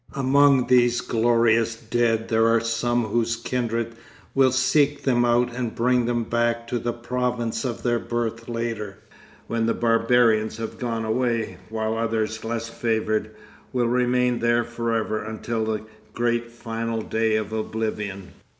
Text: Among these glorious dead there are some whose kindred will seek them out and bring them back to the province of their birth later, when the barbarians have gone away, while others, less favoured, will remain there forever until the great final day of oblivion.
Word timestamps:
Among 0.15 0.65
these 0.65 0.99
glorious 0.99 1.75
dead 1.75 2.27
there 2.29 2.47
are 2.47 2.59
some 2.59 3.05
whose 3.05 3.35
kindred 3.35 3.93
will 4.33 4.51
seek 4.51 5.03
them 5.03 5.23
out 5.23 5.53
and 5.53 5.75
bring 5.75 6.07
them 6.07 6.23
back 6.23 6.67
to 6.69 6.79
the 6.79 6.91
province 6.91 7.63
of 7.63 7.83
their 7.83 7.99
birth 7.99 8.49
later, 8.49 8.97
when 9.45 9.67
the 9.67 9.75
barbarians 9.75 10.57
have 10.57 10.79
gone 10.79 11.05
away, 11.05 11.57
while 11.69 11.95
others, 11.99 12.43
less 12.43 12.67
favoured, 12.67 13.35
will 13.73 13.87
remain 13.87 14.39
there 14.39 14.63
forever 14.63 15.23
until 15.23 15.65
the 15.65 15.83
great 16.15 16.49
final 16.51 17.03
day 17.03 17.35
of 17.35 17.53
oblivion. 17.53 18.31